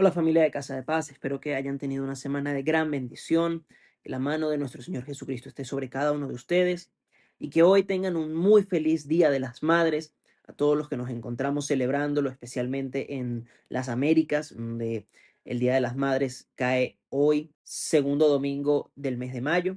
[0.00, 3.66] Hola familia de Casa de Paz, espero que hayan tenido una semana de gran bendición,
[4.02, 6.90] que la mano de nuestro Señor Jesucristo esté sobre cada uno de ustedes
[7.38, 10.14] y que hoy tengan un muy feliz Día de las Madres
[10.46, 15.06] a todos los que nos encontramos celebrándolo, especialmente en las Américas, donde
[15.44, 19.76] el Día de las Madres cae hoy, segundo domingo del mes de mayo.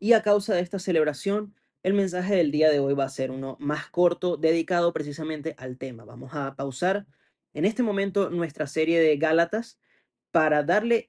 [0.00, 3.30] Y a causa de esta celebración, el mensaje del día de hoy va a ser
[3.30, 6.04] uno más corto, dedicado precisamente al tema.
[6.04, 7.06] Vamos a pausar
[7.56, 9.78] en este momento nuestra serie de Gálatas
[10.30, 11.08] para darle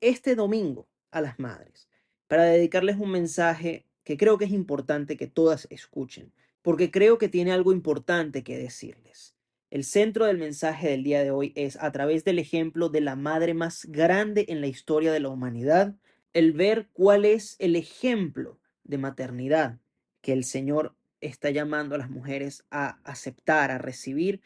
[0.00, 1.88] este domingo a las madres,
[2.26, 7.28] para dedicarles un mensaje que creo que es importante que todas escuchen, porque creo que
[7.28, 9.36] tiene algo importante que decirles.
[9.70, 13.14] El centro del mensaje del día de hoy es a través del ejemplo de la
[13.14, 15.94] madre más grande en la historia de la humanidad,
[16.32, 19.78] el ver cuál es el ejemplo de maternidad
[20.22, 24.42] que el Señor está llamando a las mujeres a aceptar, a recibir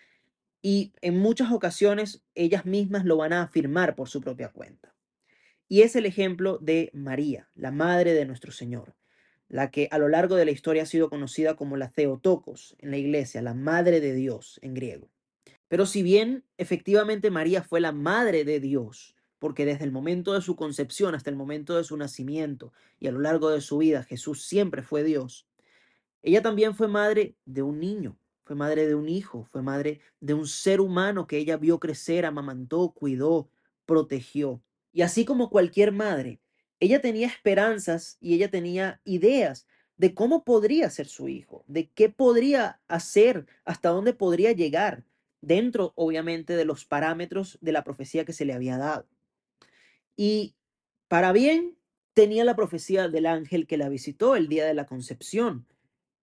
[0.62, 4.94] y en muchas ocasiones ellas mismas lo van a afirmar por su propia cuenta.
[5.68, 8.96] Y es el ejemplo de María, la madre de nuestro Señor,
[9.48, 12.90] la que a lo largo de la historia ha sido conocida como la Theotokos en
[12.90, 15.10] la iglesia, la madre de Dios en griego.
[15.68, 20.40] Pero si bien efectivamente María fue la madre de Dios, porque desde el momento de
[20.40, 24.02] su concepción hasta el momento de su nacimiento y a lo largo de su vida
[24.02, 25.46] Jesús siempre fue Dios,
[26.22, 28.18] ella también fue madre de un niño,
[28.48, 32.24] fue madre de un hijo, fue madre de un ser humano que ella vio crecer,
[32.24, 33.50] amamantó, cuidó,
[33.84, 34.62] protegió.
[34.90, 36.40] Y así como cualquier madre,
[36.80, 39.66] ella tenía esperanzas y ella tenía ideas
[39.98, 45.04] de cómo podría ser su hijo, de qué podría hacer, hasta dónde podría llegar,
[45.42, 49.06] dentro obviamente de los parámetros de la profecía que se le había dado.
[50.16, 50.54] Y
[51.06, 51.76] para bien
[52.14, 55.66] tenía la profecía del ángel que la visitó el día de la concepción,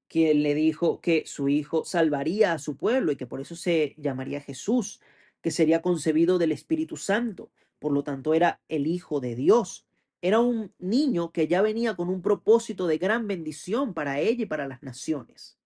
[0.08, 3.96] quien le dijo que su hijo salvaría a su pueblo y que por eso se
[3.98, 5.02] llamaría Jesús,
[5.42, 7.52] que sería concebido del Espíritu Santo.
[7.80, 9.86] Por lo tanto, era el Hijo de Dios.
[10.22, 14.48] Era un niño que ya venía con un propósito de gran bendición para ella y
[14.48, 15.58] para las naciones.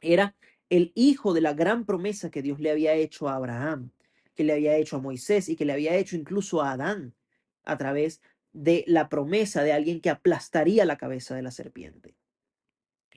[0.00, 0.34] Era
[0.70, 3.90] el hijo de la gran promesa que Dios le había hecho a Abraham,
[4.34, 7.14] que le había hecho a Moisés y que le había hecho incluso a Adán
[7.64, 8.22] a través
[8.52, 12.14] de la promesa de alguien que aplastaría la cabeza de la serpiente.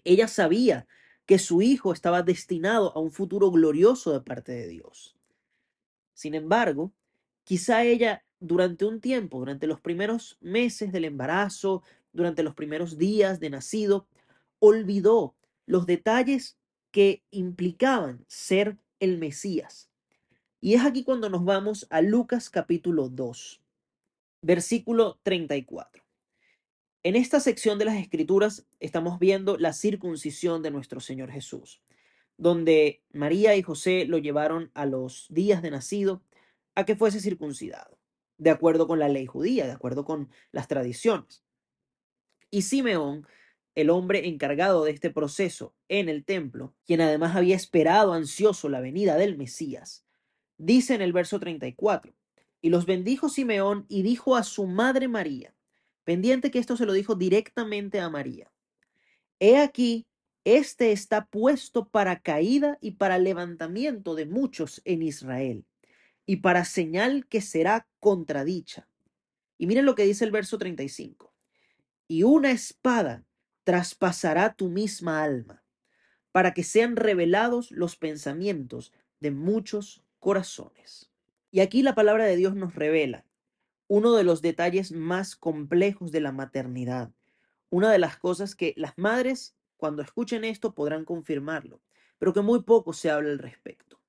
[0.07, 0.87] Ella sabía
[1.25, 5.17] que su hijo estaba destinado a un futuro glorioso de parte de Dios.
[6.13, 6.93] Sin embargo,
[7.43, 13.41] quizá ella durante un tiempo, durante los primeros meses del embarazo, durante los primeros días
[13.41, 14.07] de nacido,
[14.59, 15.35] olvidó
[15.65, 16.57] los detalles
[16.91, 19.89] que implicaban ser el Mesías.
[20.61, 23.61] Y es aquí cuando nos vamos a Lucas capítulo 2,
[24.41, 26.06] versículo 34.
[27.03, 31.81] En esta sección de las Escrituras estamos viendo la circuncisión de nuestro Señor Jesús,
[32.37, 36.23] donde María y José lo llevaron a los días de nacido
[36.75, 37.99] a que fuese circuncidado,
[38.37, 41.43] de acuerdo con la ley judía, de acuerdo con las tradiciones.
[42.49, 43.27] Y Simeón,
[43.75, 48.81] el hombre encargado de este proceso en el templo, quien además había esperado ansioso la
[48.81, 50.03] venida del Mesías,
[50.57, 52.13] dice en el verso 34,
[52.59, 55.53] y los bendijo Simeón y dijo a su madre María,
[56.07, 58.49] pendiente que esto se lo dijo directamente a María.
[59.41, 60.07] He aquí,
[60.45, 65.65] este está puesto para caída y para levantamiento de muchos en Israel,
[66.25, 68.87] y para señal que será contradicha.
[69.57, 71.33] Y miren lo que dice el verso 35.
[72.07, 73.25] Y una espada
[73.65, 75.65] traspasará tu misma alma,
[76.31, 81.11] para que sean revelados los pensamientos de muchos corazones.
[81.51, 83.26] Y aquí la palabra de Dios nos revela
[83.87, 87.11] uno de los detalles más complejos de la maternidad.
[87.69, 91.81] Una de las cosas que las madres, cuando escuchen esto, podrán confirmarlo,
[92.17, 93.99] pero que muy poco se habla al respecto.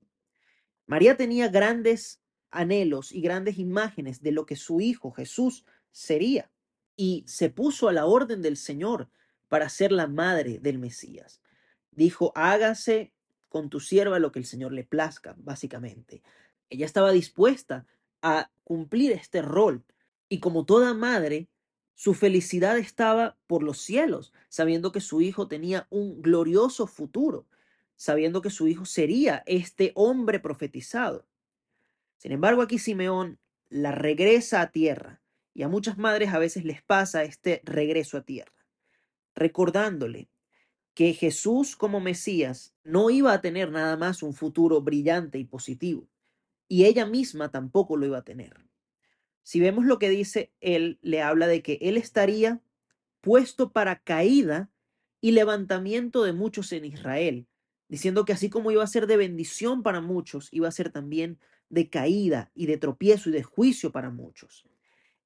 [0.87, 6.51] María tenía grandes anhelos y grandes imágenes de lo que su hijo Jesús sería
[6.97, 9.11] y se puso a la orden del Señor
[9.49, 11.41] para ser la madre del Mesías.
[11.91, 13.13] Dijo, hágase
[13.49, 16.23] con tu sierva lo que el Señor le plazca, básicamente.
[16.71, 17.87] Ella estaba dispuesta
[18.23, 19.85] a cumplir este rol.
[20.29, 21.49] Y como toda madre,
[21.95, 27.47] su felicidad estaba por los cielos, sabiendo que su hijo tenía un glorioso futuro,
[27.97, 31.27] sabiendo que su hijo sería este hombre profetizado.
[32.19, 33.39] Sin embargo, aquí Simeón
[33.69, 35.21] la regresa a tierra,
[35.55, 38.53] y a muchas madres a veces les pasa este regreso a tierra,
[39.35, 40.29] recordándole
[40.95, 46.09] que Jesús como Mesías no iba a tener nada más un futuro brillante y positivo,
[46.69, 48.69] y ella misma tampoco lo iba a tener.
[49.43, 52.61] Si vemos lo que dice él, le habla de que él estaría
[53.23, 54.71] puesto para caída
[55.21, 57.47] y levantamiento de muchos en Israel,
[57.89, 61.39] diciendo que así como iba a ser de bendición para muchos, iba a ser también
[61.71, 64.67] de caída y de tropiezo y de juicio para muchos.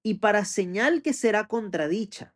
[0.03, 2.35] Y para señal que será contradicha,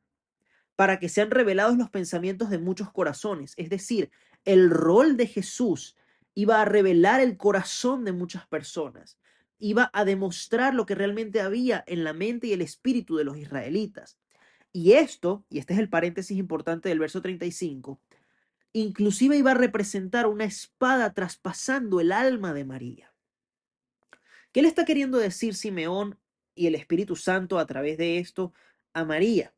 [0.77, 3.55] para que sean revelados los pensamientos de muchos corazones.
[3.57, 4.11] Es decir,
[4.45, 5.97] el rol de Jesús
[6.37, 9.19] iba a revelar el corazón de muchas personas,
[9.59, 13.39] iba a demostrar lo que realmente había en la mente y el espíritu de los
[13.39, 14.19] israelitas.
[14.71, 17.99] Y esto, y este es el paréntesis importante del verso 35,
[18.75, 23.15] inclusive iba a representar una espada traspasando el alma de María.
[24.53, 26.19] ¿Qué le está queriendo decir Simeón
[26.55, 28.53] y el Espíritu Santo a través de esto
[28.93, 29.55] a María?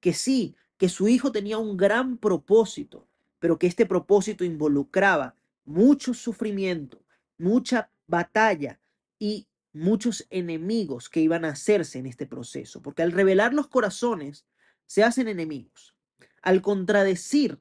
[0.00, 3.06] Que sí, que su hijo tenía un gran propósito,
[3.38, 5.36] pero que este propósito involucraba
[5.66, 7.04] mucho sufrimiento,
[7.36, 8.80] mucha batalla
[9.18, 14.46] y muchos enemigos que iban a hacerse en este proceso, porque al revelar los corazones
[14.86, 15.94] se hacen enemigos.
[16.40, 17.60] Al contradecir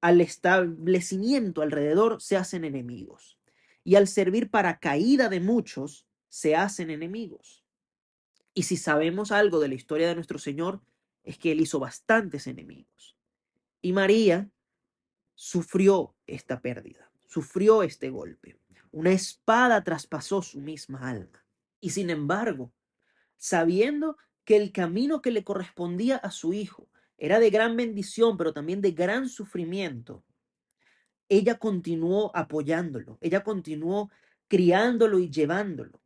[0.00, 3.38] al establecimiento alrededor se hacen enemigos.
[3.84, 7.64] Y al servir para caída de muchos, se hacen enemigos.
[8.52, 10.82] Y si sabemos algo de la historia de nuestro Señor,
[11.22, 13.16] es que Él hizo bastantes enemigos.
[13.80, 14.50] Y María
[15.34, 18.60] sufrió esta pérdida, sufrió este golpe.
[18.92, 21.44] Una espada traspasó su misma alma.
[21.80, 22.72] Y sin embargo,
[23.36, 26.88] sabiendo que el camino que le correspondía a su hijo
[27.18, 30.24] era de gran bendición, pero también de gran sufrimiento,
[31.28, 34.12] ella continuó apoyándolo, ella continuó
[34.46, 36.00] criándolo y llevándolo.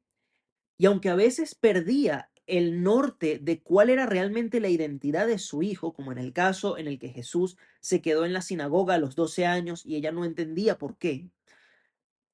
[0.79, 5.63] Y aunque a veces perdía el norte de cuál era realmente la identidad de su
[5.63, 8.99] hijo, como en el caso en el que Jesús se quedó en la sinagoga a
[8.99, 11.29] los 12 años y ella no entendía por qué,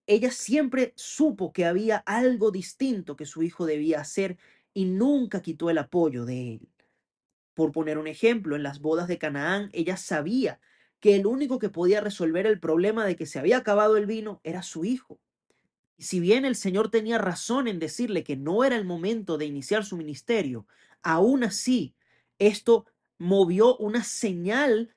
[0.07, 4.39] ella siempre supo que había algo distinto que su hijo debía hacer
[4.75, 6.69] y nunca quitó el apoyo de él.
[7.55, 10.61] Por poner un ejemplo, en las bodas de Canaán, ella sabía
[11.01, 14.41] que el único que podía resolver el problema de que se había acabado el vino
[14.45, 15.21] era su hijo.
[15.97, 19.47] Y si bien el Señor tenía razón en decirle que no era el momento de
[19.47, 20.67] iniciar su ministerio,
[21.03, 21.95] aún así,
[22.39, 22.87] esto
[23.19, 24.95] movió una señal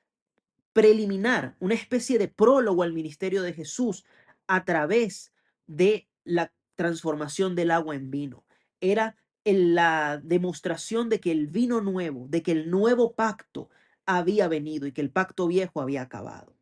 [0.72, 4.04] preliminar, una especie de prólogo al ministerio de Jesús
[4.46, 5.32] a través
[5.66, 8.44] de la transformación del agua en vino.
[8.80, 13.70] Era en la demostración de que el vino nuevo, de que el nuevo pacto
[14.04, 16.57] había venido y que el pacto viejo había acabado.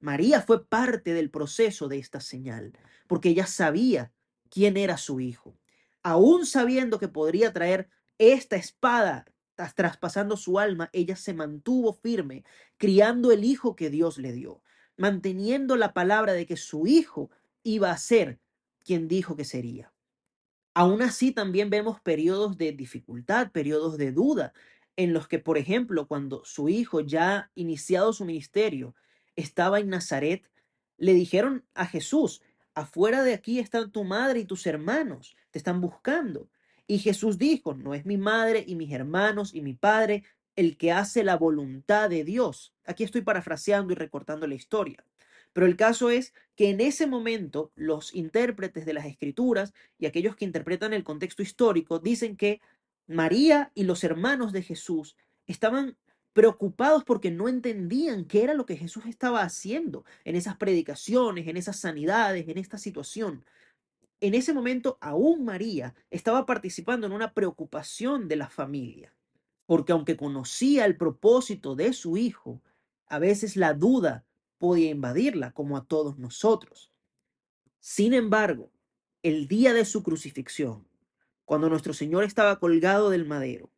[0.00, 2.72] María fue parte del proceso de esta señal,
[3.06, 4.12] porque ella sabía
[4.48, 5.58] quién era su hijo.
[6.02, 9.26] Aún sabiendo que podría traer esta espada
[9.74, 12.44] traspasando su alma, ella se mantuvo firme,
[12.78, 14.62] criando el hijo que Dios le dio,
[14.96, 17.30] manteniendo la palabra de que su hijo
[17.62, 18.40] iba a ser
[18.82, 19.92] quien dijo que sería.
[20.72, 24.54] Aún así, también vemos periodos de dificultad, periodos de duda,
[24.96, 28.94] en los que, por ejemplo, cuando su hijo ya iniciado su ministerio
[29.40, 30.42] estaba en Nazaret,
[30.96, 32.42] le dijeron a Jesús,
[32.74, 36.48] afuera de aquí están tu madre y tus hermanos, te están buscando.
[36.86, 40.24] Y Jesús dijo, no es mi madre y mis hermanos y mi padre
[40.56, 42.74] el que hace la voluntad de Dios.
[42.84, 45.04] Aquí estoy parafraseando y recortando la historia.
[45.52, 50.36] Pero el caso es que en ese momento los intérpretes de las escrituras y aquellos
[50.36, 52.60] que interpretan el contexto histórico dicen que
[53.06, 55.16] María y los hermanos de Jesús
[55.46, 55.96] estaban
[56.32, 61.56] preocupados porque no entendían qué era lo que Jesús estaba haciendo en esas predicaciones, en
[61.56, 63.44] esas sanidades, en esta situación.
[64.20, 69.14] En ese momento aún María estaba participando en una preocupación de la familia,
[69.66, 72.60] porque aunque conocía el propósito de su hijo,
[73.06, 74.24] a veces la duda
[74.58, 76.92] podía invadirla, como a todos nosotros.
[77.80, 78.70] Sin embargo,
[79.22, 80.86] el día de su crucifixión,
[81.46, 83.70] cuando nuestro Señor estaba colgado del madero,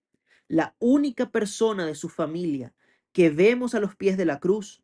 [0.49, 2.75] la única persona de su familia
[3.13, 4.83] que vemos a los pies de la cruz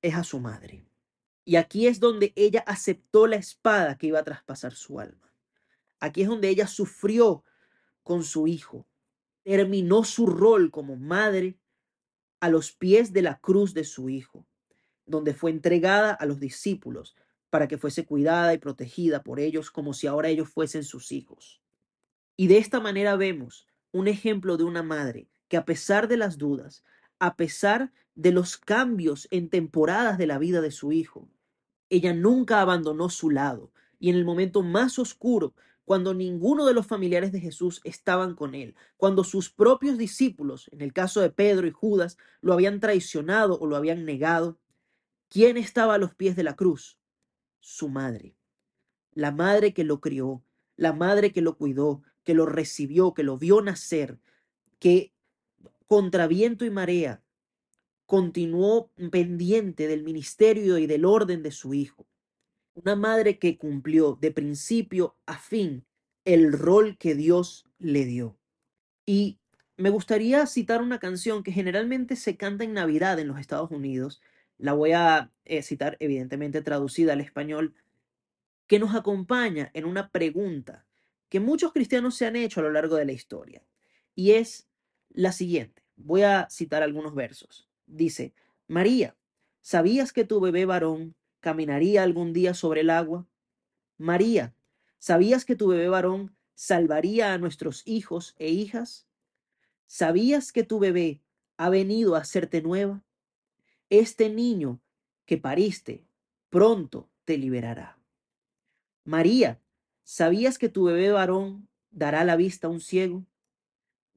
[0.00, 0.84] es a su madre.
[1.44, 5.32] Y aquí es donde ella aceptó la espada que iba a traspasar su alma.
[5.98, 7.44] Aquí es donde ella sufrió
[8.02, 8.86] con su hijo.
[9.42, 11.58] Terminó su rol como madre
[12.40, 14.46] a los pies de la cruz de su hijo
[15.06, 17.14] donde fue entregada a los discípulos
[17.50, 21.60] para que fuese cuidada y protegida por ellos como si ahora ellos fuesen sus hijos.
[22.36, 26.38] Y de esta manera vemos un ejemplo de una madre que a pesar de las
[26.38, 26.84] dudas,
[27.18, 31.28] a pesar de los cambios en temporadas de la vida de su hijo,
[31.88, 36.86] ella nunca abandonó su lado y en el momento más oscuro, cuando ninguno de los
[36.86, 41.66] familiares de Jesús estaban con él, cuando sus propios discípulos, en el caso de Pedro
[41.66, 44.58] y Judas, lo habían traicionado o lo habían negado,
[45.32, 46.98] ¿Quién estaba a los pies de la cruz?
[47.58, 48.36] Su madre.
[49.14, 50.44] La madre que lo crió,
[50.76, 54.18] la madre que lo cuidó, que lo recibió, que lo vio nacer,
[54.78, 55.12] que
[55.86, 57.22] contra viento y marea
[58.06, 62.06] continuó pendiente del ministerio y del orden de su hijo.
[62.74, 65.84] Una madre que cumplió de principio a fin
[66.24, 68.38] el rol que Dios le dio.
[69.06, 69.38] Y
[69.76, 74.20] me gustaría citar una canción que generalmente se canta en Navidad en los Estados Unidos.
[74.58, 77.74] La voy a eh, citar evidentemente traducida al español,
[78.66, 80.86] que nos acompaña en una pregunta
[81.32, 83.64] que muchos cristianos se han hecho a lo largo de la historia.
[84.14, 84.68] Y es
[85.08, 85.82] la siguiente.
[85.96, 87.70] Voy a citar algunos versos.
[87.86, 88.34] Dice,
[88.68, 89.16] María,
[89.62, 93.26] ¿sabías que tu bebé varón caminaría algún día sobre el agua?
[93.96, 94.54] María,
[94.98, 99.08] ¿sabías que tu bebé varón salvaría a nuestros hijos e hijas?
[99.86, 101.22] ¿Sabías que tu bebé
[101.56, 103.06] ha venido a hacerte nueva?
[103.88, 104.82] Este niño
[105.24, 106.04] que pariste
[106.50, 107.98] pronto te liberará.
[109.04, 109.61] María,
[110.04, 113.26] ¿sabías que tu bebé varón dará la vista a un ciego?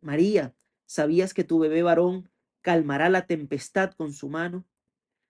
[0.02, 2.30] María, ¿sabías que tu bebé varón
[2.62, 4.66] calmará la tempestad con su mano?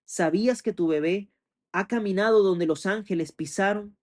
[0.05, 1.29] ¿Sabías que tu bebé
[1.71, 3.97] ha caminado donde los ángeles pisaron?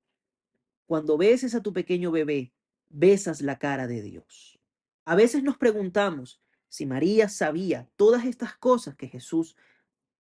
[0.87, 2.53] Cuando beses a tu pequeño bebé,
[2.89, 4.59] besas la cara de Dios.
[5.05, 9.57] A veces nos preguntamos si María sabía todas estas cosas que Jesús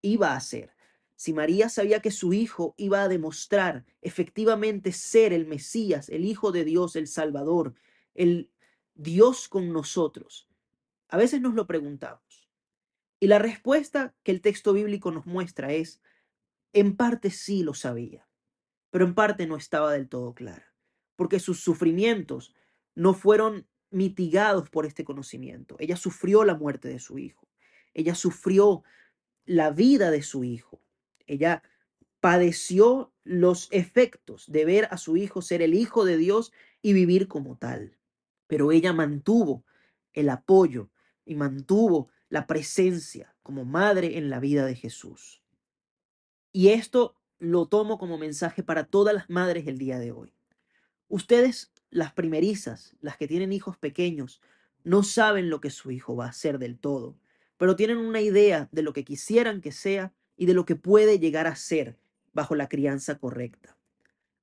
[0.03, 0.75] iba a hacer,
[1.23, 6.51] si María sabía que su hijo iba a demostrar efectivamente ser el Mesías, el Hijo
[6.51, 7.77] de Dios, el Salvador,
[8.17, 8.51] el
[8.97, 10.49] Dios con nosotros.
[11.07, 12.51] A veces nos lo preguntamos.
[13.21, 16.03] Y la respuesta que el texto bíblico nos muestra es,
[16.73, 18.29] en parte sí lo sabía,
[18.91, 20.75] pero en parte no estaba del todo clara,
[21.15, 22.53] porque sus sufrimientos
[22.97, 25.77] no fueron mitigados por este conocimiento.
[25.79, 27.49] Ella sufrió la muerte de su hijo,
[27.95, 28.83] ella sufrió
[29.45, 30.82] la vida de su hijo,
[31.27, 31.63] ella
[32.21, 37.29] padeció los efectos de ver a su hijo ser el hijo de Dios y vivir
[37.29, 37.99] como tal,
[38.47, 39.65] pero ella mantuvo
[40.13, 40.91] el apoyo
[41.25, 45.43] y mantuvo la presencia como madre en la vida de Jesús.
[46.53, 50.33] Y esto lo tomo como mensaje para todas las madres el día de hoy.
[51.09, 54.41] Ustedes, las primerizas, las que tienen hijos pequeños,
[54.85, 57.19] no saben lo que su hijo va a hacer del todo,
[57.57, 61.19] pero tienen una idea de lo que quisieran que sea y de lo que puede
[61.19, 61.99] llegar a ser
[62.33, 63.77] bajo la crianza correcta.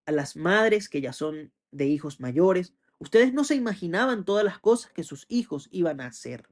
[0.05, 4.59] A las madres que ya son de hijos mayores, ustedes no se imaginaban todas las
[4.59, 6.47] cosas que sus hijos iban a hacer,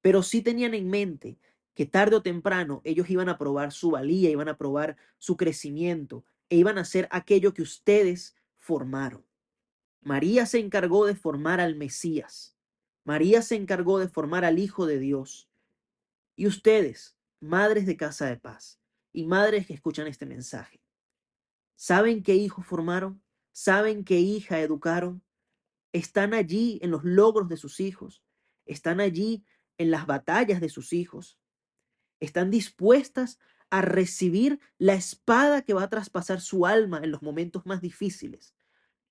[0.00, 1.38] pero sí tenían en mente
[1.74, 6.24] que tarde o temprano ellos iban a probar su valía, iban a probar su crecimiento
[6.50, 9.24] e iban a hacer aquello que ustedes formaron.
[10.02, 12.56] María se encargó de formar al Mesías.
[13.04, 15.48] María se encargó de formar al Hijo de Dios.
[16.36, 18.80] Y ustedes, madres de casa de paz
[19.12, 20.80] y madres que escuchan este mensaje,
[21.74, 23.22] ¿saben qué hijo formaron?
[23.50, 25.22] ¿Saben qué hija educaron?
[25.92, 28.22] Están allí en los logros de sus hijos.
[28.64, 29.44] Están allí
[29.76, 31.38] en las batallas de sus hijos.
[32.20, 37.66] Están dispuestas a recibir la espada que va a traspasar su alma en los momentos
[37.66, 38.54] más difíciles,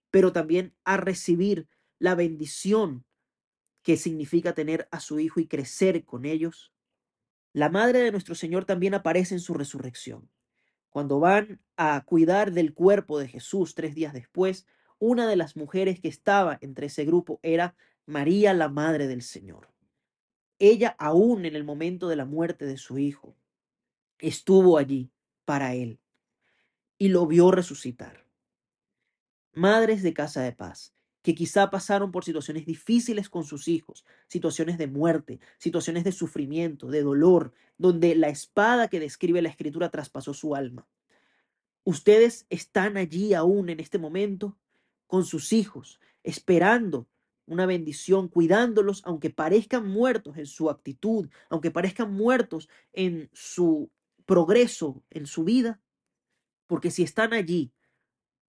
[0.09, 1.67] pero también a recibir
[1.99, 3.05] la bendición
[3.83, 6.71] que significa tener a su hijo y crecer con ellos.
[7.53, 10.29] La madre de nuestro Señor también aparece en su resurrección.
[10.89, 14.65] Cuando van a cuidar del cuerpo de Jesús tres días después,
[14.99, 19.69] una de las mujeres que estaba entre ese grupo era María, la madre del Señor.
[20.59, 23.35] Ella, aún en el momento de la muerte de su hijo,
[24.19, 25.11] estuvo allí
[25.45, 25.99] para él
[26.97, 28.25] y lo vio resucitar.
[29.53, 34.77] Madres de casa de paz, que quizá pasaron por situaciones difíciles con sus hijos, situaciones
[34.77, 40.33] de muerte, situaciones de sufrimiento, de dolor, donde la espada que describe la escritura traspasó
[40.33, 40.87] su alma.
[41.83, 44.57] Ustedes están allí aún en este momento
[45.07, 47.07] con sus hijos, esperando
[47.45, 53.91] una bendición, cuidándolos, aunque parezcan muertos en su actitud, aunque parezcan muertos en su
[54.25, 55.81] progreso, en su vida,
[56.67, 57.73] porque si están allí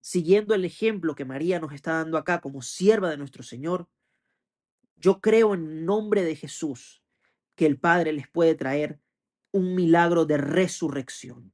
[0.03, 3.89] siguiendo el ejemplo que María nos está dando acá como sierva de nuestro Señor,
[4.97, 7.03] yo creo en nombre de Jesús
[7.55, 9.01] que el Padre les puede traer
[9.53, 11.53] un milagro de resurrección,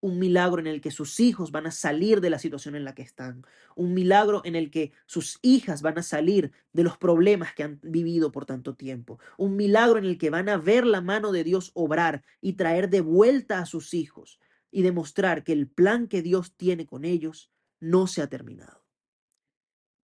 [0.00, 2.94] un milagro en el que sus hijos van a salir de la situación en la
[2.94, 7.52] que están, un milagro en el que sus hijas van a salir de los problemas
[7.52, 11.00] que han vivido por tanto tiempo, un milagro en el que van a ver la
[11.00, 14.38] mano de Dios obrar y traer de vuelta a sus hijos
[14.70, 18.84] y demostrar que el plan que Dios tiene con ellos no se ha terminado.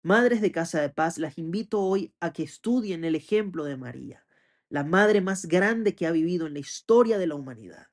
[0.02, 4.26] Madres de Casa de Paz, las invito hoy a que estudien el ejemplo de María,
[4.70, 7.88] la madre más grande que ha vivido en la historia de la humanidad,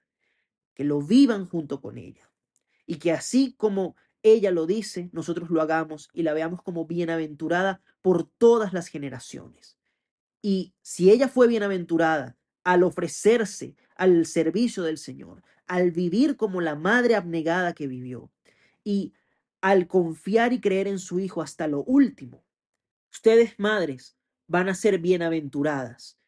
[0.75, 2.31] que lo vivan junto con ella
[2.87, 7.81] y que así como ella lo dice, nosotros lo hagamos y la veamos como bienaventurada
[8.03, 9.79] por todas las generaciones.
[10.43, 16.75] Y si ella fue bienaventurada al ofrecerse al servicio del Señor, al vivir como la
[16.75, 18.31] madre abnegada que vivió
[18.83, 19.13] y
[19.61, 22.45] al confiar y creer en su Hijo hasta lo último,
[23.13, 26.19] Ustedes, madres, van a ser bienaventuradas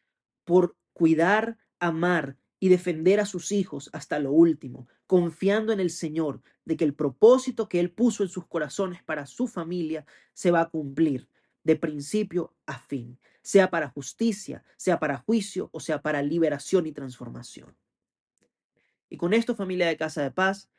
[0.43, 6.41] por cuidar, amar y defender a sus hijos hasta lo último, confiando en el Señor
[6.65, 10.61] de que el propósito que Él puso en sus corazones para su familia se va
[10.61, 11.27] a cumplir
[11.63, 16.91] de principio a fin, sea para justicia, sea para juicio o sea para liberación y
[16.91, 17.75] transformación.
[19.09, 20.69] Y con esto, familia de Casa de Paz,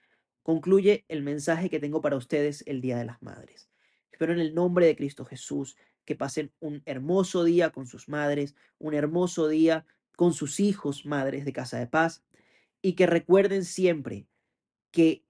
[0.45, 3.71] concluye el mensaje que tengo para ustedes el Día de las Madres.
[4.13, 8.55] Espero en el nombre de Cristo Jesús que pasen un hermoso día con sus madres,
[8.79, 9.87] un hermoso día
[10.17, 12.23] con sus hijos, madres de Casa de Paz,
[12.83, 14.29] y que recuerden siempre
[14.91, 15.25] que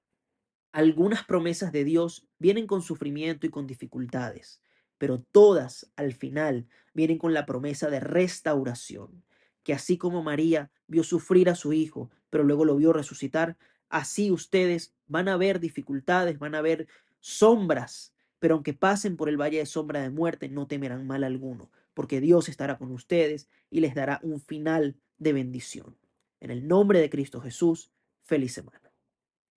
[0.72, 4.60] algunas promesas de Dios vienen con sufrimiento y con dificultades,
[4.98, 9.24] pero todas al final vienen con la promesa de restauración,
[9.62, 13.56] que así como María vio sufrir a su hijo, pero luego lo vio resucitar,
[13.94, 16.88] así ustedes van a ver dificultades, van a ver
[17.20, 21.70] sombras, pero aunque pasen por el valle de sombra de muerte, no temerán mal alguno,
[21.94, 25.96] porque Dios estará con ustedes y les dará un final de bendición.
[26.40, 27.92] En el nombre de Cristo Jesús,
[28.24, 28.83] feliz semana.